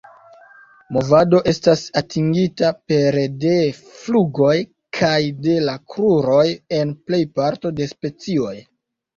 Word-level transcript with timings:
Movado 0.95 1.41
estas 1.51 1.83
atingita 2.01 2.71
pere 2.91 3.25
de 3.43 3.53
flugoj 3.81 4.55
kaj 5.01 5.21
de 5.45 5.59
la 5.69 5.77
kruroj 5.95 6.47
en 6.81 6.97
plejparto 7.11 7.75
de 7.83 7.93
specioj. 7.97 8.57